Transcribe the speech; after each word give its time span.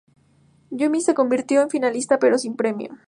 Yumi 0.71 0.99
se 1.01 1.13
convirtió 1.13 1.61
en 1.61 1.69
finalista, 1.69 2.17
pero 2.17 2.39
sin 2.39 2.55
premio. 2.55 2.97